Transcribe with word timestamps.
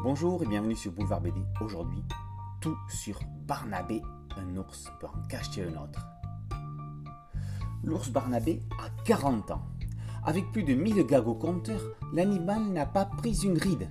Bonjour 0.00 0.44
et 0.44 0.46
bienvenue 0.46 0.76
sur 0.76 0.92
Boulevard 0.92 1.20
BD. 1.20 1.40
Aujourd'hui, 1.60 2.04
tout 2.60 2.76
sur 2.88 3.18
Barnabé. 3.48 4.00
Un 4.36 4.56
ours 4.56 4.92
peut 5.00 5.08
en 5.08 5.26
cacher 5.26 5.64
un 5.64 5.82
autre. 5.82 6.06
L'ours 7.82 8.08
Barnabé 8.08 8.62
a 8.78 8.90
40 9.02 9.50
ans. 9.50 9.62
Avec 10.24 10.52
plus 10.52 10.62
de 10.62 10.74
1000 10.74 11.04
gags 11.04 11.26
au 11.26 11.34
compteur, 11.34 11.80
l'animal 12.12 12.62
n'a 12.66 12.86
pas 12.86 13.06
pris 13.06 13.42
une 13.42 13.58
ride. 13.58 13.90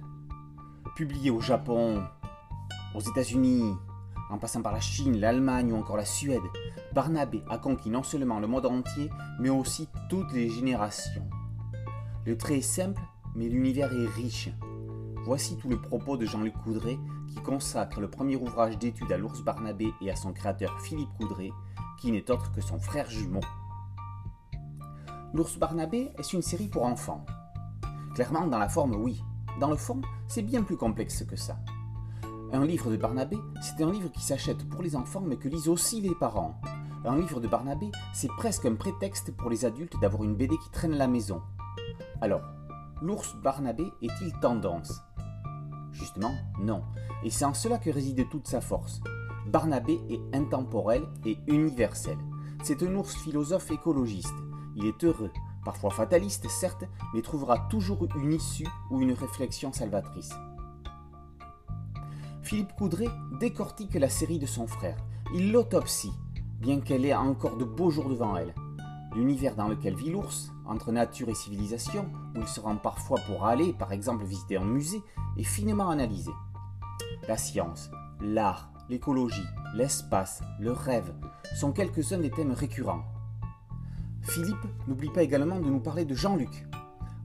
Publié 0.95 1.29
au 1.29 1.41
Japon, 1.41 2.01
aux 2.95 3.01
États-Unis, 3.01 3.75
en 4.29 4.37
passant 4.37 4.61
par 4.61 4.71
la 4.71 4.79
Chine, 4.79 5.19
l'Allemagne 5.19 5.73
ou 5.73 5.75
encore 5.75 5.97
la 5.97 6.05
Suède, 6.05 6.39
Barnabé 6.93 7.43
a 7.49 7.57
conquis 7.57 7.89
non 7.89 8.03
seulement 8.03 8.39
le 8.39 8.47
monde 8.47 8.65
entier, 8.65 9.09
mais 9.41 9.49
aussi 9.49 9.89
toutes 10.09 10.31
les 10.31 10.49
générations. 10.49 11.27
Le 12.25 12.37
trait 12.37 12.59
est 12.59 12.61
simple, 12.61 13.01
mais 13.35 13.49
l'univers 13.49 13.91
est 13.91 14.07
riche. 14.07 14.49
Voici 15.27 15.57
tout 15.57 15.67
le 15.67 15.75
propos 15.75 16.15
de 16.15 16.25
Jean-Luc 16.25 16.53
Coudray 16.63 16.97
qui 17.27 17.41
consacre 17.41 17.99
le 17.99 18.09
premier 18.09 18.37
ouvrage 18.37 18.77
d'étude 18.77 19.11
à 19.11 19.17
l'ours 19.17 19.43
Barnabé 19.43 19.91
et 19.99 20.09
à 20.09 20.15
son 20.15 20.31
créateur 20.31 20.79
Philippe 20.79 21.09
Coudray, 21.19 21.51
qui 21.99 22.13
n'est 22.13 22.31
autre 22.31 22.49
que 22.53 22.61
son 22.61 22.79
frère 22.79 23.09
jumeau. 23.09 23.41
L'ours 25.33 25.57
Barnabé 25.57 26.13
est 26.17 26.31
une 26.31 26.41
série 26.41 26.69
pour 26.69 26.85
enfants. 26.85 27.25
Clairement, 28.15 28.47
dans 28.47 28.57
la 28.57 28.69
forme, 28.69 28.95
oui. 28.95 29.21
Dans 29.59 29.69
le 29.69 29.75
fond, 29.75 29.99
c'est 30.29 30.43
bien 30.43 30.63
plus 30.63 30.77
complexe 30.77 31.25
que 31.25 31.35
ça. 31.35 31.59
Un 32.53 32.65
livre 32.65 32.89
de 32.89 32.95
Barnabé, 32.95 33.37
c'est 33.61 33.83
un 33.83 33.91
livre 33.91 34.09
qui 34.09 34.23
s'achète 34.23 34.63
pour 34.69 34.81
les 34.81 34.95
enfants 34.95 35.25
mais 35.27 35.35
que 35.35 35.49
lisent 35.49 35.67
aussi 35.67 35.99
les 35.99 36.15
parents. 36.15 36.57
Un 37.03 37.17
livre 37.17 37.41
de 37.41 37.49
Barnabé, 37.49 37.91
c'est 38.13 38.31
presque 38.37 38.65
un 38.65 38.75
prétexte 38.75 39.35
pour 39.35 39.49
les 39.49 39.65
adultes 39.65 39.99
d'avoir 39.99 40.23
une 40.23 40.37
BD 40.37 40.57
qui 40.57 40.71
traîne 40.71 40.95
la 40.95 41.09
maison. 41.09 41.41
Alors, 42.21 42.43
l'ours 43.01 43.35
Barnabé 43.43 43.83
est-il 44.01 44.31
tendance? 44.39 45.01
Justement, 45.97 46.35
non. 46.59 46.83
Et 47.23 47.29
c'est 47.29 47.45
en 47.45 47.53
cela 47.53 47.77
que 47.79 47.89
réside 47.89 48.29
toute 48.29 48.47
sa 48.47 48.61
force. 48.61 49.01
Barnabé 49.47 49.99
est 50.09 50.35
intemporel 50.35 51.03
et 51.25 51.37
universel. 51.47 52.17
C'est 52.63 52.83
un 52.83 52.95
ours 52.95 53.15
philosophe 53.15 53.71
écologiste. 53.71 54.35
Il 54.75 54.85
est 54.85 55.03
heureux, 55.03 55.31
parfois 55.65 55.89
fataliste 55.89 56.47
certes, 56.49 56.83
mais 57.13 57.21
trouvera 57.21 57.67
toujours 57.69 58.07
une 58.15 58.33
issue 58.33 58.67
ou 58.91 59.01
une 59.01 59.13
réflexion 59.13 59.73
salvatrice. 59.73 60.33
Philippe 62.43 62.73
Coudray 62.77 63.09
décortique 63.39 63.95
la 63.95 64.09
série 64.09 64.39
de 64.39 64.45
son 64.45 64.67
frère. 64.67 64.97
Il 65.33 65.51
l'autopsie, 65.51 66.13
bien 66.59 66.79
qu'elle 66.79 67.05
ait 67.05 67.13
encore 67.13 67.57
de 67.57 67.65
beaux 67.65 67.89
jours 67.89 68.09
devant 68.09 68.37
elle. 68.37 68.53
L'univers 69.15 69.55
dans 69.55 69.67
lequel 69.67 69.95
vit 69.95 70.11
l'ours, 70.11 70.51
entre 70.65 70.91
nature 70.91 71.29
et 71.29 71.33
civilisation, 71.33 72.09
où 72.35 72.39
il 72.39 72.47
se 72.47 72.59
rend 72.59 72.75
parfois 72.75 73.19
pour 73.27 73.45
aller, 73.45 73.73
par 73.73 73.91
exemple, 73.91 74.25
visiter 74.25 74.57
un 74.57 74.65
musée, 74.65 75.01
est 75.37 75.43
finement 75.43 75.89
analysé. 75.89 76.31
La 77.27 77.37
science, 77.37 77.89
l'art, 78.21 78.69
l'écologie, 78.89 79.45
l'espace, 79.73 80.41
le 80.59 80.71
rêve 80.71 81.13
sont 81.55 81.71
quelques-uns 81.71 82.19
des 82.19 82.31
thèmes 82.31 82.51
récurrents. 82.51 83.03
Philippe 84.21 84.67
n'oublie 84.87 85.09
pas 85.09 85.23
également 85.23 85.59
de 85.59 85.69
nous 85.69 85.79
parler 85.79 86.05
de 86.05 86.13
Jean-Luc. 86.13 86.67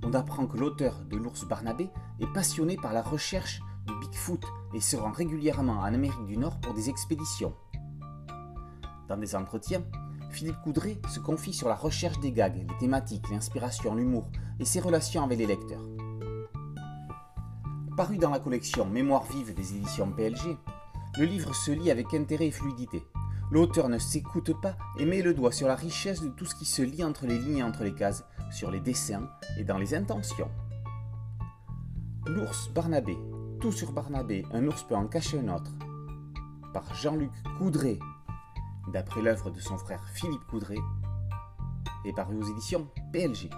On 0.04 0.14
apprend 0.14 0.46
que 0.46 0.56
l'auteur 0.56 1.00
de 1.10 1.16
l'ours 1.16 1.44
Barnabé 1.46 1.88
est 2.20 2.32
passionné 2.32 2.76
par 2.76 2.92
la 2.92 3.02
recherche 3.02 3.60
du 3.86 3.94
Bigfoot 4.00 4.44
et 4.74 4.80
se 4.80 4.96
rend 4.96 5.10
régulièrement 5.10 5.80
en 5.80 5.84
Amérique 5.84 6.24
du 6.26 6.36
Nord 6.36 6.60
pour 6.60 6.74
des 6.74 6.88
expéditions. 6.88 7.54
Dans 9.08 9.16
des 9.16 9.34
entretiens, 9.34 9.82
Philippe 10.32 10.60
Coudray 10.64 10.98
se 11.08 11.20
confie 11.20 11.52
sur 11.52 11.68
la 11.68 11.74
recherche 11.74 12.18
des 12.20 12.32
gags, 12.32 12.56
les 12.56 12.78
thématiques, 12.78 13.28
l'inspiration, 13.30 13.94
l'humour 13.94 14.30
et 14.58 14.64
ses 14.64 14.80
relations 14.80 15.22
avec 15.22 15.38
les 15.38 15.46
lecteurs. 15.46 15.86
Paru 17.96 18.16
dans 18.16 18.30
la 18.30 18.40
collection 18.40 18.86
Mémoire 18.86 19.24
vive 19.24 19.54
des 19.54 19.74
éditions 19.74 20.10
PLG, 20.10 20.56
le 21.18 21.26
livre 21.26 21.54
se 21.54 21.70
lit 21.70 21.90
avec 21.90 22.14
intérêt 22.14 22.46
et 22.46 22.50
fluidité. 22.50 23.02
L'auteur 23.50 23.90
ne 23.90 23.98
s'écoute 23.98 24.58
pas 24.62 24.78
et 24.98 25.04
met 25.04 25.20
le 25.20 25.34
doigt 25.34 25.52
sur 25.52 25.68
la 25.68 25.74
richesse 25.74 26.22
de 26.22 26.30
tout 26.30 26.46
ce 26.46 26.54
qui 26.54 26.64
se 26.64 26.80
lit 26.80 27.04
entre 27.04 27.26
les 27.26 27.38
lignes 27.38 27.58
et 27.58 27.62
entre 27.62 27.84
les 27.84 27.94
cases, 27.94 28.24
sur 28.50 28.70
les 28.70 28.80
dessins 28.80 29.28
et 29.58 29.64
dans 29.64 29.76
les 29.76 29.94
intentions. 29.94 30.50
L'ours 32.26 32.70
Barnabé, 32.70 33.18
tout 33.60 33.72
sur 33.72 33.92
Barnabé, 33.92 34.46
un 34.54 34.66
ours 34.66 34.84
peut 34.84 34.96
en 34.96 35.06
cacher 35.06 35.38
un 35.38 35.54
autre. 35.54 35.72
Par 36.72 36.94
Jean-Luc 36.94 37.30
Coudray, 37.58 37.98
d'après 38.88 39.22
l'œuvre 39.22 39.50
de 39.50 39.60
son 39.60 39.76
frère 39.78 40.04
Philippe 40.14 40.44
Coudray, 40.48 40.78
et 42.04 42.12
paru 42.12 42.36
aux 42.36 42.50
éditions 42.50 42.88
PLG. 43.12 43.50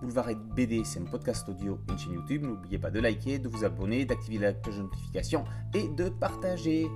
Boulevard 0.00 0.28
BD, 0.54 0.84
c'est 0.84 1.00
un 1.00 1.04
podcast 1.04 1.48
audio 1.48 1.78
une 1.88 1.98
chaîne 1.98 2.12
YouTube. 2.12 2.42
N'oubliez 2.42 2.78
pas 2.78 2.90
de 2.90 3.00
liker, 3.00 3.38
de 3.38 3.48
vous 3.48 3.64
abonner, 3.64 4.04
d'activer 4.04 4.38
la 4.38 4.52
cloche 4.52 4.76
de 4.76 4.82
notification 4.82 5.44
et 5.72 5.88
de 5.88 6.08
partager. 6.08 6.90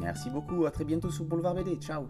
Merci 0.00 0.30
beaucoup, 0.30 0.66
à 0.66 0.70
très 0.70 0.84
bientôt 0.84 1.10
sur 1.10 1.24
Boulevard 1.24 1.54
BD. 1.54 1.76
Ciao 1.76 2.08